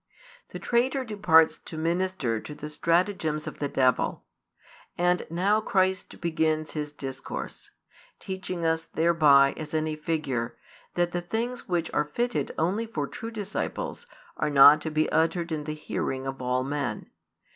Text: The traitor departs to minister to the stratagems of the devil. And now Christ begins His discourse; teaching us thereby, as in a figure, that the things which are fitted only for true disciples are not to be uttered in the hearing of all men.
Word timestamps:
The 0.49 0.57
traitor 0.57 1.05
departs 1.05 1.59
to 1.59 1.77
minister 1.77 2.39
to 2.39 2.55
the 2.55 2.69
stratagems 2.69 3.45
of 3.45 3.59
the 3.59 3.67
devil. 3.67 4.23
And 4.97 5.27
now 5.29 5.61
Christ 5.61 6.19
begins 6.19 6.71
His 6.71 6.91
discourse; 6.91 7.69
teaching 8.17 8.65
us 8.65 8.85
thereby, 8.85 9.53
as 9.57 9.75
in 9.75 9.85
a 9.87 9.95
figure, 9.95 10.57
that 10.95 11.11
the 11.11 11.21
things 11.21 11.67
which 11.69 11.93
are 11.93 12.05
fitted 12.15 12.49
only 12.57 12.87
for 12.87 13.05
true 13.05 13.29
disciples 13.29 14.07
are 14.37 14.49
not 14.49 14.81
to 14.81 14.89
be 14.89 15.07
uttered 15.11 15.51
in 15.51 15.65
the 15.65 15.75
hearing 15.75 16.25
of 16.25 16.41
all 16.41 16.63
men. 16.63 17.11